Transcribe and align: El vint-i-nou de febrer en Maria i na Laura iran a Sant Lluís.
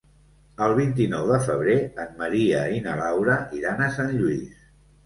El 0.67 0.71
vint-i-nou 0.79 1.27
de 1.33 1.37
febrer 1.49 1.77
en 2.07 2.17
Maria 2.25 2.65
i 2.79 2.83
na 2.89 2.99
Laura 3.05 3.39
iran 3.61 3.87
a 3.87 3.93
Sant 4.01 4.15
Lluís. 4.21 4.71